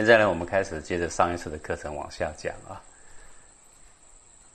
[0.00, 2.80] 现在呢，我们开始接着上一次的课程往下讲啊。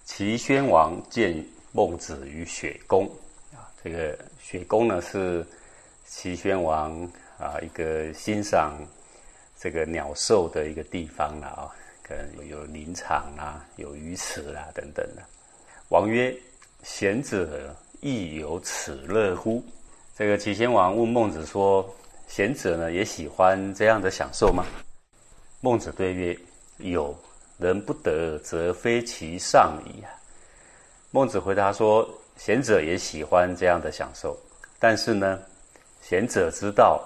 [0.03, 3.05] 齐宣王见孟子于雪宫
[3.53, 5.45] 啊，这个雪宫呢是
[6.07, 6.99] 齐宣王
[7.37, 8.73] 啊一个欣赏
[9.55, 11.69] 这个鸟兽的一个地方了啊，
[12.01, 15.21] 可能有林场啊，有鱼池啊等等的。
[15.89, 16.35] 王曰
[16.81, 17.71] ：“贤者
[18.01, 19.63] 亦有此乐乎？”
[20.17, 21.87] 这个齐宣王问孟子说
[22.27, 24.65] ：“贤者呢也喜欢这样的享受吗？”
[25.65, 26.37] 孟子对曰
[26.77, 27.17] ：“有，
[27.57, 30.03] 人不得，则非其上矣。”
[31.09, 34.37] 孟子回答说：“贤者也喜欢这样的享受，
[34.77, 35.39] 但是呢，
[36.03, 37.03] 贤者知道，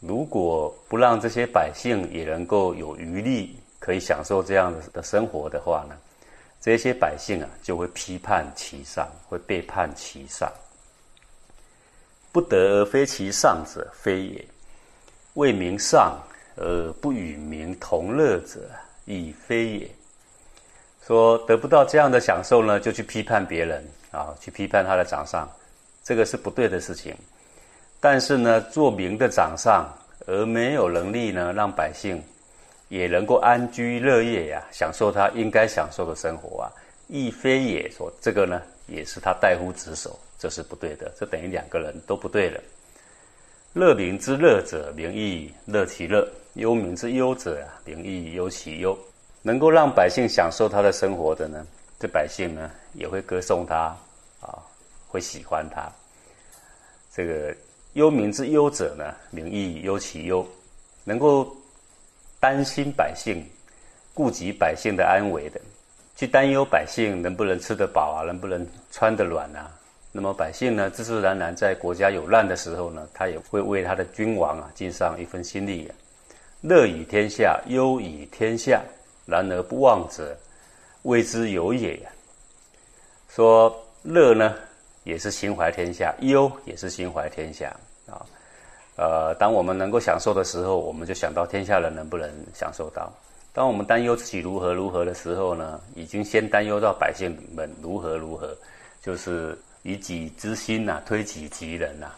[0.00, 5.94] 如果不让这些百姓也能够有余力可以享受这样的的生活的话呢，
[6.60, 10.52] 这些百姓啊就会批判其上，会背叛其上。
[12.32, 14.44] 不得而非其上者，非也；
[15.34, 16.20] 为民上
[16.56, 18.60] 而不与民同乐者，
[19.04, 19.90] 亦非也。”
[21.06, 25.46] 说得不到这样的享受呢，就去批判别人啊，去批判他的长上，
[26.02, 27.14] 这个是不对的事情。
[28.00, 29.86] 但是呢，做明的长上
[30.26, 32.22] 而没有能力呢，让百姓
[32.88, 36.72] 也能够安居乐业呀，享受他应该享受的生活啊，
[37.08, 37.90] 亦非也。
[37.90, 41.12] 说这个呢，也是他代乎职守，这是不对的。
[41.18, 42.58] 这等于两个人都不对了。
[43.74, 48.96] 乐民之乐者，民亦乐其乐；忧民之忧者，民亦忧其忧。
[49.42, 51.66] 能够让百姓享受他的生活的呢，
[51.98, 53.94] 这百姓呢也会歌颂他，
[54.40, 54.62] 啊，
[55.08, 55.90] 会喜欢他。
[57.12, 57.52] 这个
[57.94, 60.46] 忧民之忧者呢，民亦忧其忧。
[61.02, 61.54] 能够
[62.38, 63.44] 担心百姓、
[64.14, 65.60] 顾及百姓的安危的，
[66.14, 69.68] 去担忧百姓能不能吃得饱啊，能不能穿得暖啊。
[70.16, 75.90] 那么百姓呢，自自然然在国家有难的时候呢，他也会为他的君王啊尽上一份心力。
[76.60, 78.80] 乐以天下，忧以天下。
[79.26, 80.36] 然而不忘者，
[81.02, 81.98] 谓之有也。
[83.28, 83.74] 说
[84.04, 84.54] 乐呢，
[85.02, 87.74] 也是心怀天下；忧也是心怀天下
[88.06, 88.22] 啊。
[88.96, 93.10] 呃，当我们能够享受的时候，我们就想到天下人能不能享受到；
[93.52, 98.56] 当我们担忧自己如何如何的时候呢，已经先担忧到百姓们如何如何，
[99.02, 102.10] 就是以己之心呐，推己及人呐。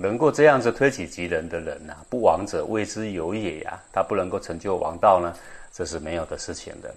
[0.00, 3.78] 能够这样子推己及人的人呐，不亡者谓之有也呀。
[3.92, 5.36] 他不能够成就王道呢？
[5.74, 6.94] 这是没有的事情的。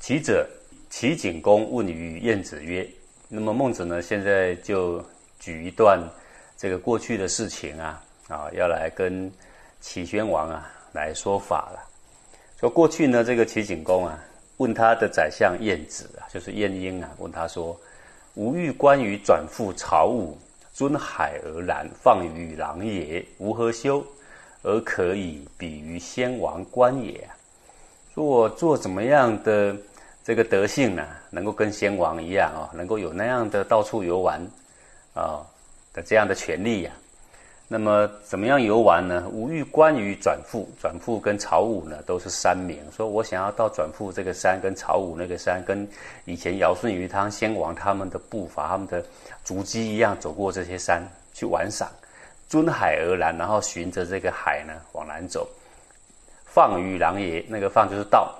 [0.00, 0.48] 其者，
[0.90, 2.88] 齐景公问于晏子曰
[3.28, 4.02] ：“那么孟子呢？
[4.02, 5.04] 现在就
[5.38, 6.00] 举一段
[6.56, 9.30] 这个过去的事情啊，啊，要来跟
[9.80, 11.88] 齐宣王啊来说法了。
[12.58, 14.18] 说过去呢，这个齐景公啊，
[14.56, 17.78] 问他的宰相晏子啊，就是晏婴啊，问他说
[18.38, 20.38] ：‘吾欲观于转复朝武，
[20.72, 24.06] 尊海而然，放于狼也，吾何修？’”
[24.62, 27.28] 而可以比于先王观也。
[28.14, 29.76] 说我做怎么样的
[30.22, 31.04] 这个德性呢？
[31.30, 34.40] 能够跟先王一样啊，能够有那样的到处游玩
[35.14, 35.42] 啊
[35.92, 36.92] 的这样的权利呀？
[37.70, 39.28] 那么怎么样游玩呢？
[39.30, 42.78] 吴欲关于转富，转富跟曹武呢都是山名。
[42.90, 45.86] 说我想要到转富这个山，跟曹武那个山，跟
[46.24, 49.04] 以前尧舜禹汤先王他们的步伐、他们的
[49.44, 51.86] 足迹一样，走过这些山去玩赏。
[52.48, 55.46] 尊海而南，然后循着这个海呢往南走。
[56.46, 58.34] 放于狼爷，那个放就是到，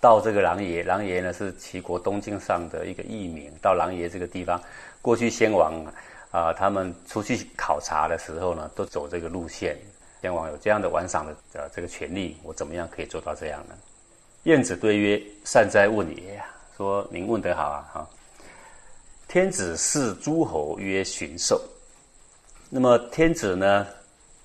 [0.00, 3.52] 到这个狼爷，狼爷呢是齐国东境上的一个艺名。
[3.60, 4.58] 到狼爷这个地方，
[5.02, 5.84] 过去先王，
[6.32, 9.78] 啊他们出去考察的时候呢，都走这个路线。
[10.20, 13.74] 天王有这样的玩赏的呃这个权利，我怎么样可以做到这样呢？
[14.44, 16.42] 晏子对曰：“善哉问也！
[16.76, 17.90] 说您问得好啊！
[17.92, 18.10] 哈，
[19.28, 21.60] 天子视诸侯曰巡狩。”
[22.68, 23.86] 那么天子呢，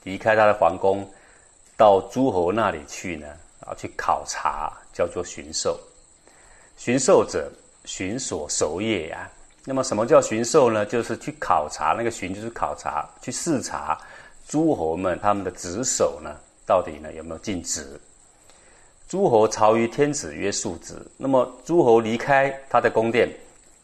[0.04, 1.10] 离开他的皇宫，
[1.76, 3.28] 到诸侯那里去呢？
[3.62, 5.80] 啊，去考察，叫做巡狩。
[6.76, 7.52] 巡狩者，
[7.86, 9.32] 巡所守也呀。
[9.70, 10.86] 那么什么叫巡狩呢？
[10.86, 14.00] 就是去考察，那个巡就是考察，去视察
[14.48, 16.34] 诸侯们他们的职守呢，
[16.66, 18.00] 到底呢有没有尽职？
[19.10, 20.96] 诸侯朝于天子曰述职。
[21.18, 23.30] 那么诸侯离开他的宫殿，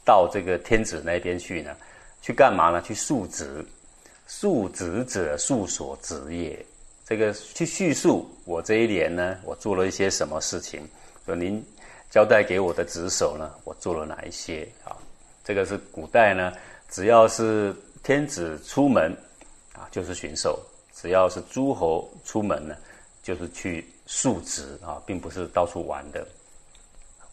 [0.05, 1.75] 到这个天子那边去呢，
[2.21, 2.81] 去干嘛呢？
[2.81, 3.65] 去述职。
[4.25, 6.65] 述职者，述所职也。
[7.05, 10.87] 这个去叙述我这一年呢，我做了一些什么事情。
[11.25, 11.61] 说您
[12.09, 14.95] 交代给我的职守呢，我做了哪一些啊？
[15.43, 16.53] 这个是古代呢，
[16.89, 19.11] 只要是天子出门
[19.73, 20.57] 啊，就是巡狩；
[20.93, 22.75] 只要是诸侯出门呢，
[23.21, 26.25] 就是去述职啊，并不是到处玩的。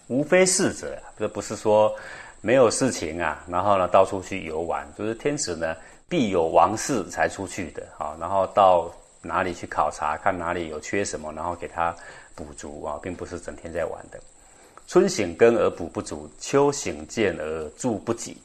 [0.09, 1.95] 无非事者，这不是说
[2.41, 5.77] 没有事情啊，然后呢到处去游玩，就是天子呢。
[6.11, 8.93] 必有王室才出去的啊，然后到
[9.23, 11.95] 哪里去考察，看哪里有缺什么，然后给他
[12.35, 14.19] 补足啊，并不是整天在玩的。
[14.91, 18.37] 春醒耕而补不足，秋醒见而助不给。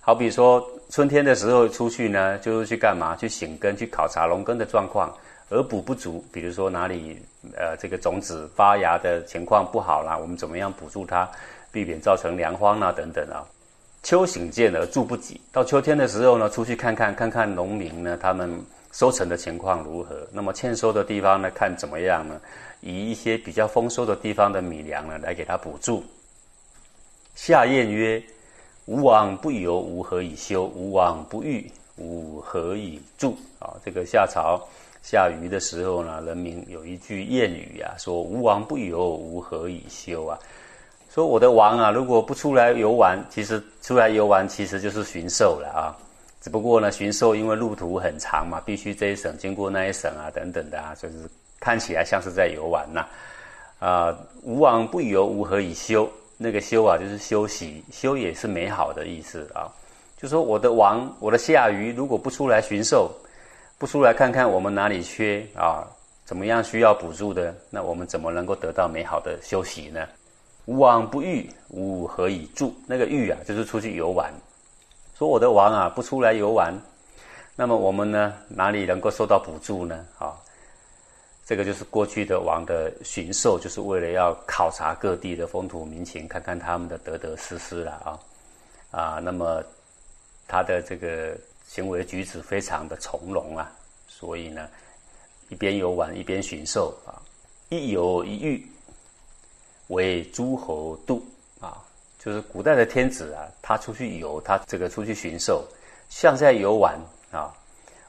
[0.00, 3.14] 好比说春天的时候出去呢，就是去干嘛？
[3.14, 5.16] 去醒耕，去考察农耕的状况，
[5.50, 6.24] 而补不足。
[6.32, 7.16] 比如说哪里
[7.56, 11.30] 呃这个种子发芽的情况不好啦，我们怎么样补助它，
[11.70, 13.46] 避免造成粮荒啊等等啊。
[14.02, 18.50] 秋醒见而助不给，到秋天的时候呢，出去看看看看农民呢，他们
[18.90, 20.26] 收成的情况如何？
[20.32, 22.40] 那么欠收的地方呢，看怎么样呢？
[22.80, 26.02] 以一些比较丰收的地方的米粮呢，来给他补助。
[27.34, 28.22] 夏谚曰
[28.86, 30.64] ：“吾王不游，吾何以休？
[30.64, 34.60] 吾王不欲，吾何以住？”啊，这个夏朝
[35.02, 40.38] 下雨的时候呢，人民有一句谚语啊，说：“吾王不游，吾何以休？”啊。
[41.10, 45.96] 说我的王啊，如果不出来游玩，其实出来游玩其实就是巡狩了啊。
[46.40, 51.28] 只不过呢，巡狩因为路途很长嘛，必须这一省经过那一省啊，等等的啊，就是
[51.60, 53.06] 看起来像是在游玩呐。
[53.78, 56.10] 啊，吴王不游，吾何以休？
[56.36, 59.66] 那个休啊，就是休息，休也是美好的意思啊。
[60.16, 63.10] 就说我的王，我的夏禹，如果不出来巡狩，
[63.78, 65.86] 不出来看看我们哪里缺啊，
[66.24, 70.06] 怎么样需要补助的，那我们怎么能够得到美好的休息呢？
[70.66, 72.74] 吴王不育，吾何以助？
[72.86, 74.32] 那个育啊，就是出去游玩。
[75.16, 76.72] 说我的王啊，不出来游玩，
[77.56, 80.04] 那么我们呢，哪里能够受到补助呢？
[80.18, 80.34] 啊，
[81.48, 88.20] 这个就是过去的王的巡狩，就是为了要考察各地的风土民情，看看他们的得得失失了啊
[88.90, 89.18] 啊。
[89.18, 89.64] 那么
[90.46, 91.34] 他的这个
[91.66, 93.72] 行为举止非常的从容啊，
[94.06, 94.68] 所以呢，
[95.48, 97.16] 一边游玩一边巡狩啊，
[97.70, 98.66] 一游一遇。
[99.86, 101.26] 为诸侯度
[101.62, 101.82] 啊，
[102.18, 105.64] 就是古代的天子啊，他出去游，他这个出去巡狩，
[106.10, 107.00] 像在游玩
[107.32, 107.50] 啊。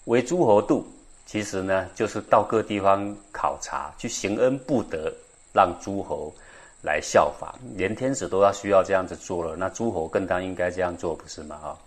[0.04, 0.86] 为诸侯度，
[1.26, 5.10] 其实呢，就是到各地方考察，去行恩布德，
[5.54, 6.34] 让诸侯
[6.82, 7.56] 来效法。
[7.78, 11.56] 连天子都要需要这样子做了，那诸侯更当应该这样做，不是吗？
[11.64, 11.78] 啊，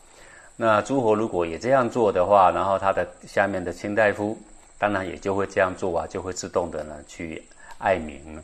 [0.57, 4.39] 那诸侯如果也这样做的话，然后他的下面的卿大夫，
[4.79, 7.43] 当然也就会这样做啊，就会自动的呢去
[7.77, 8.43] 爱民了。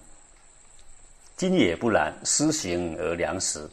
[1.35, 3.67] 今也不然，施行而良食，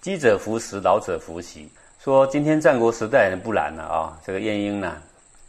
[0.00, 1.70] 饥者服食，老者服息。
[2.02, 4.18] 说今天战国时代不然了啊！
[4.24, 4.96] 这个晏婴呢，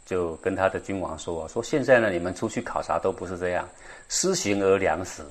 [0.04, 3.68] 就跟他的君王说：说现在呢，你们出去考察都不是这样，
[4.08, 5.22] 施行而粮食。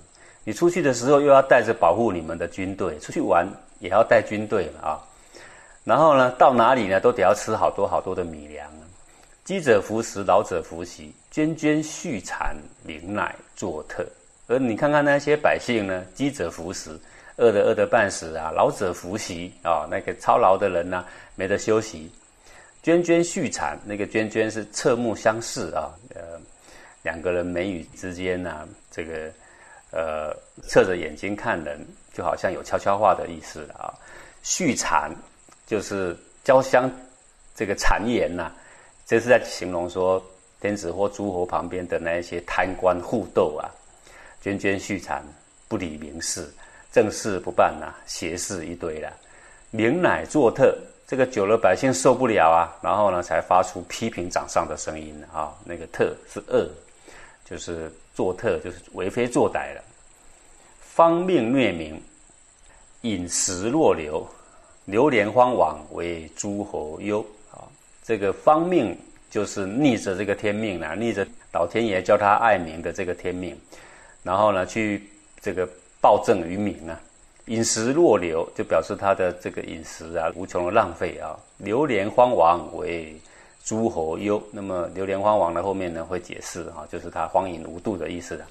[0.43, 3.47] 你出去的时候又要带着保护你们的军队，出去玩
[3.79, 4.99] 也要带军队啊。
[5.83, 8.67] 然后呢，到哪里呢，都得要吃好多好多的米粮。
[9.43, 14.05] 饥者服食，老者服息，涓涓续产，民乃作特。
[14.47, 16.97] 而你看看那些百姓呢，饥者服食，
[17.37, 21.03] 饿的饿得半死啊；老者服息啊，那个操劳的人呢，
[21.35, 22.11] 没得休息。
[22.83, 26.39] 涓涓续产，那个涓涓是侧目相视啊，呃，
[27.03, 29.31] 两个人眉宇之间呢，这个
[29.91, 30.35] 呃，
[30.67, 33.93] 侧着眼睛看人，就好像有悄悄话的意思啊。
[34.41, 35.11] 续产
[35.67, 36.89] 就是交相
[37.55, 38.51] 这个谗言呐，
[39.05, 40.23] 这是在形容说
[40.59, 43.69] 天子或诸侯旁边的那一些贪官互斗啊。
[44.43, 45.23] 涓涓续产，
[45.67, 46.51] 不理民事，
[46.91, 49.13] 正事不办呐，邪事一堆了。
[49.69, 50.75] 民乃作特，
[51.11, 55.53] 这个久了百姓受不了啊，然后呢才发出批评掌上的声音啊。
[55.65, 56.69] 那个特是恶，
[57.43, 59.81] 就是作特，就是为非作歹了。
[60.79, 62.01] 方命虐民，
[63.01, 64.25] 饮食若流，
[64.85, 67.19] 流连荒往，为诸侯忧
[67.51, 67.67] 啊。
[68.05, 68.97] 这个方命
[69.29, 73.53] 就是逆着这个天命啊，逆着老天爷教他爱民的这个天命。
[74.23, 75.05] 然后呢，去
[75.41, 75.67] 这个
[75.99, 76.97] 暴政于民啊，
[77.51, 81.37] 饮食若流，就表示他的这个饮食啊无穷的浪费啊。
[81.57, 83.13] 流连荒亡为
[83.61, 88.45] 诸侯忧，那么流连荒亡的后面呢会解释啊，就是他荒淫无度的意思了。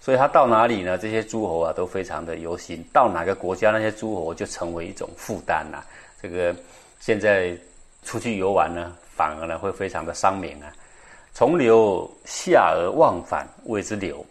[0.00, 2.82] 所以他到哪里呢，这些诸侯啊都非常的忧心。
[2.90, 5.84] 到哪个国家，那些诸侯就成为一种负担呐。
[6.22, 6.56] 这个
[7.00, 7.54] 现在
[8.02, 10.72] 出去游玩呢，反而呢会非常的伤民啊。
[11.34, 14.24] 从流下而忘返，谓之流。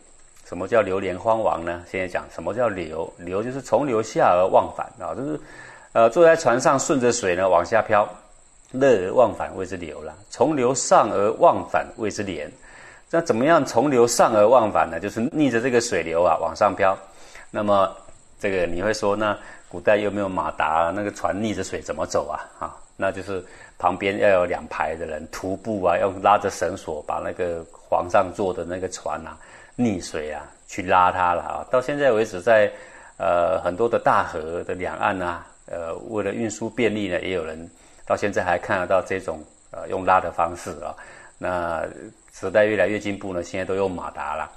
[0.48, 1.84] 什么叫流连荒王呢？
[1.92, 3.12] 现在讲什么叫流？
[3.18, 5.40] 流就是从流下而忘返啊，就是，
[5.92, 8.08] 呃，坐在船上顺着水呢往下漂，
[8.72, 10.16] 乐而忘返谓之流了。
[10.30, 12.50] 从流上而忘返谓之连。
[13.10, 15.02] 那怎么样从流上而忘返呢？
[15.02, 16.98] 就是逆着这个水流啊往上漂。
[17.52, 17.94] 那么
[18.40, 19.38] 这个你会说，那
[19.68, 20.94] 古代又没有马达？
[20.96, 22.40] 那个船逆着水怎么走啊？
[22.60, 23.44] 啊，那就是
[23.78, 29.36] 旁边要有两排的人徒步啊，要拉着绳索把那个皇上坐的那个船啊。
[29.78, 31.66] 溺水啊，去拉它了啊！
[31.70, 32.72] 到现在为止，在
[33.18, 37.70] 呃很多的大河的两岸啊，呃，为了运输便利呢，也有人
[38.06, 40.96] 到现在还看得到这种呃用拉的方式啊。
[41.38, 41.86] 那
[42.34, 44.50] 时代越来越进步呢，现在都用马达了。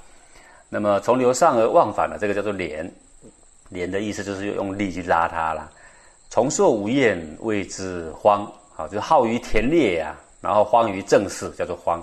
[0.71, 2.91] 那么从流上而忘返的，这个叫做连，
[3.69, 5.71] 连的意思就是用力去拉它了。
[6.31, 12.03] 重硕无厌谓之荒，好，就是好于田猎呀，然后荒于政事，叫做荒。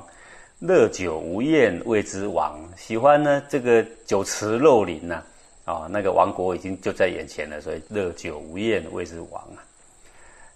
[0.59, 5.21] 乐酒无厌谓之王，喜欢呢这个酒池肉林呐，
[5.65, 9.61] 啊，那个王国已经就在眼前了，所以乐酒无厌谓之王啊。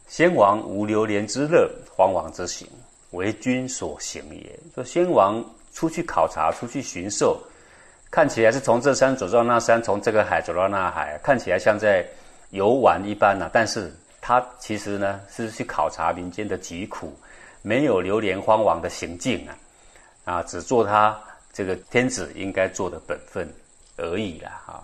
[0.07, 2.67] 先王无流连之乐，荒王之行
[3.11, 4.59] 为君所行也。
[4.73, 7.39] 说先王出去考察，出去巡狩，
[8.09, 12.03] 看起来是从这山走到那山，从这个海走到那海，看起来像在
[12.49, 13.47] 游玩一般呐。
[13.53, 17.13] 但是他其实呢是去考察民间的疾苦，
[17.61, 19.55] 没有流连荒王的行径啊。
[20.23, 21.19] 啊，只做他
[21.51, 23.51] 这个天子应该做的本分
[23.97, 24.83] 而已啦，哈。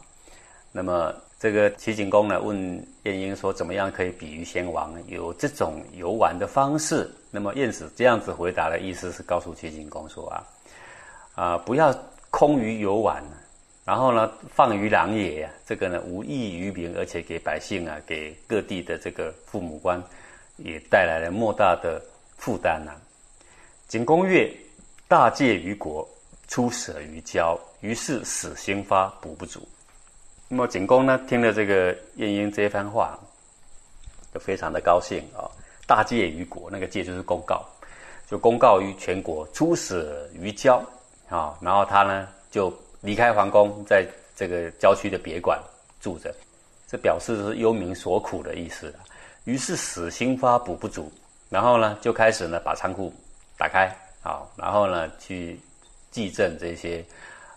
[0.71, 2.57] 那么这个齐景公呢，问
[3.03, 7.09] 晏婴说，怎么样可以比喻先王有这种游玩的方式？
[7.29, 10.43] 那么晏子这样子回答的意思是告诉齐景公说啊，
[11.35, 11.95] 啊，不要
[12.31, 13.23] 空于游玩，
[13.85, 20.01] 然后呢，放于狼野，这个呢无益于民，而且给百姓啊，给各地的这个父母官
[20.57, 22.01] 也带来了莫大的
[22.37, 22.91] 负担呐。
[23.87, 24.51] 景公曰。
[25.09, 26.05] 大戒于国，
[26.49, 29.65] 出舍于交，于是死心发，补不足。
[30.49, 33.17] 那么景公呢，听了这个晏婴这番话，
[34.33, 35.47] 就非常的高兴啊。
[35.85, 37.65] 大戒于国，那个戒就是公告，
[38.29, 40.83] 就公告于全国，出舍于郊
[41.29, 41.57] 啊。
[41.61, 45.57] 然后他呢，就离开皇宫，在这个郊区的别馆
[46.01, 46.35] 住着，
[46.85, 48.93] 这表示是忧民所苦的意思。
[49.45, 51.09] 于是死心发，补不足。
[51.49, 53.13] 然后呢，就开始呢，把仓库
[53.57, 53.89] 打开。
[54.27, 55.57] 好，然后呢，去
[56.11, 57.01] 祭赈这些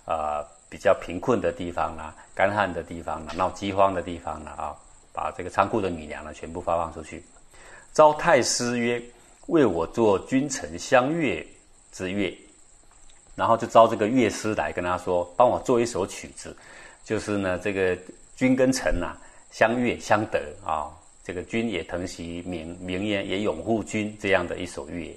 [0.05, 4.77] 啊比较贫困的地方啦、干旱的地方啦、闹饥荒的地方啦啊，
[5.13, 7.25] 把这个仓库的米粮呢全部发放出去。
[7.93, 9.03] 招太师曰
[9.49, 11.45] ：“为我做君臣相悦
[11.91, 12.33] 之乐。”
[13.35, 16.57] 然后就招这个乐师来跟他说：“帮我做一首曲子，
[17.03, 17.99] 就是呢这个
[18.37, 19.17] 君跟臣呐
[19.51, 20.87] 相悦相得啊，
[21.25, 25.13] 这个君也疼惜民，民也也拥护君这样的一首乐。”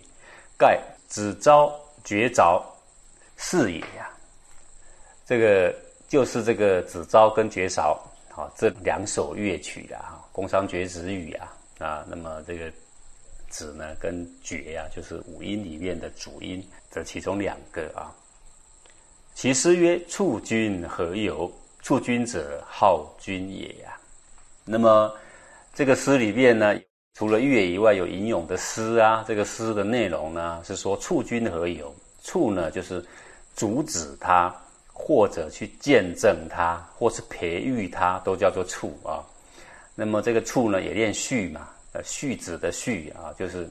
[0.58, 0.82] 盖。
[1.14, 1.72] 子昭、
[2.04, 2.66] 绝招
[3.38, 4.10] 是也呀，
[5.28, 5.72] 这个
[6.08, 8.04] 就是这个子昭跟绝韶
[8.36, 12.74] 啊这两首乐曲的哈，宫商角徵羽啊啊，那么这个
[13.48, 18.10] 子呢跟绝呀，就是五音里面的主音，这其中两个啊。
[19.36, 21.52] 其诗曰：“处君何由？
[21.84, 23.96] 处君者，好君也呀。”
[24.66, 25.16] 那么
[25.76, 26.74] 这个诗里面呢？
[27.14, 29.24] 除了乐以外，有吟咏的诗啊。
[29.28, 31.94] 这个诗的内容呢，是说促君何由？
[32.24, 33.06] 促呢，就是
[33.54, 34.54] 阻止他，
[34.92, 39.22] 或者去见证他，或是培育他，都叫做促啊。
[39.94, 43.70] 那么这个促呢，也练畜嘛，呃，畜子的畜啊，就是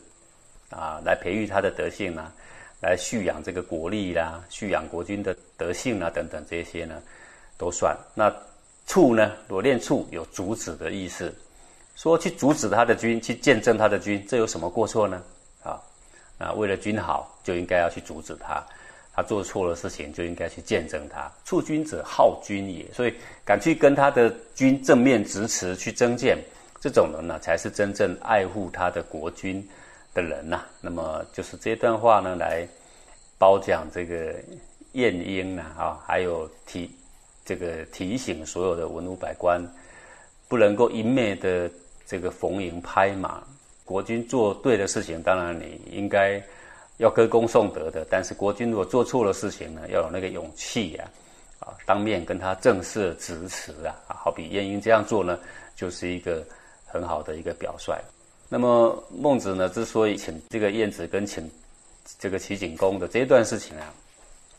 [0.70, 2.32] 啊，来培育他的德性啊，
[2.80, 7.02] 来蓄养这个国力啦，蓄养国君的德性啊，等等这些呢，
[7.58, 7.96] 都算。
[8.14, 8.32] 那
[8.86, 11.34] 促呢，我练促有阻止的意思。
[11.94, 15.22] 说去阻止他的军，去见证他的军，这有什么过错呢？
[15.62, 15.78] 啊，
[16.38, 18.64] 啊，为了君好，就应该要去阻止他；
[19.14, 21.30] 他做错了事情，就应该去见证他。
[21.44, 22.90] 处君者，好君也。
[22.92, 26.38] 所以，敢去跟他的君正面直持去争谏，
[26.80, 29.64] 这种人呢，才是真正爱护他的国君
[30.14, 30.64] 的人呐。
[30.80, 32.66] 那么，就是这段话呢，来
[33.38, 34.34] 褒奖这个
[34.92, 36.90] 晏婴呢，啊，还有提
[37.44, 39.62] 这个提醒所有的文武百官，
[40.48, 41.70] 不能够一昧的。
[42.12, 43.42] 这个逢迎拍马，
[43.86, 46.38] 国君做对的事情，当然你应该
[46.98, 48.06] 要歌功颂德的。
[48.10, 51.08] 但是国君如果做错了事情呢，要有那个勇气呀，
[51.58, 55.38] 啊，当面跟他正式直持啊，好比晏婴这样做呢，
[55.74, 56.44] 就是一个
[56.84, 57.94] 很好的一个表率。
[58.50, 61.50] 那么孟子呢，之所以请这个晏子跟请
[62.18, 63.88] 这个齐景公的这段事情啊，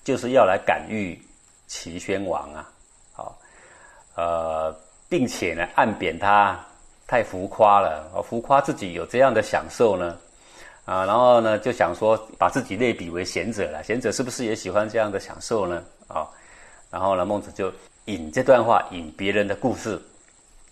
[0.04, 1.16] 就是要来感遇
[1.68, 2.68] 齐宣王啊，
[3.12, 3.38] 好，
[4.16, 4.76] 呃，
[5.08, 6.60] 并且呢，暗贬他。
[7.14, 10.18] 太浮夸了，浮夸自己有这样的享受呢，
[10.84, 15.84] 啊，然后呢就想说把自己类比为贤者了，贤者是不是也喜欢这样的享受呢？
[16.08, 16.28] 啊，
[16.90, 17.72] 然后呢孟子就
[18.06, 20.02] 引这段话，引别人的故事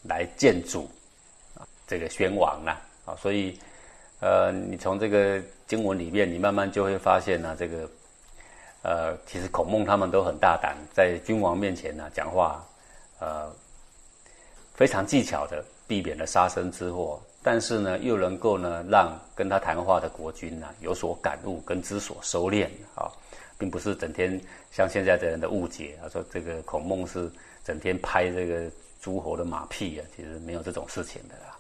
[0.02, 0.90] 来见主，
[1.54, 3.56] 啊，这个宣王啊，啊，所以
[4.20, 7.88] 呃，你从这个经文里面，你慢慢就会发现呢，这个
[8.82, 12.66] 呃，其实孔孟他们都很大胆，在君王面前呢讲话，
[13.20, 13.48] 呃，
[14.74, 15.64] 非常技巧的。
[15.92, 23.12] 避免了杀身之祸，但是呢，又能够呢，让跟他谈话的国君呢有所感悟跟知所收敛啊，
[23.58, 24.40] 并不是整天
[24.72, 27.30] 像现在的人的误解他，说这个孔孟是
[27.66, 28.72] 整天拍这个
[29.02, 31.51] 诸侯的马屁啊，其实没有这种事情的啦。